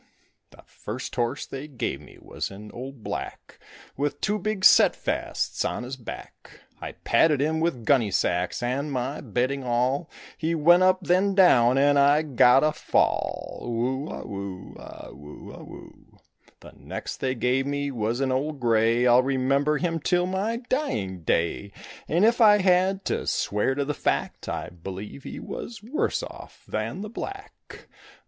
[0.49, 3.59] The first horse they gave me was an old black
[3.95, 8.91] With two big set fasts on his back; I padded him with gunny sacks and
[8.91, 10.09] my bedding all;
[10.39, 13.59] He went up, then down, and I got a fall.
[13.67, 16.17] Whoo a whoo a whoo a whoo.
[16.61, 21.21] The next they gave me was an old gray, I'll remember him till my dying
[21.21, 21.71] day.
[22.07, 26.63] And if I had to swear to the fact, I believe he was worse off
[26.67, 27.87] than the black.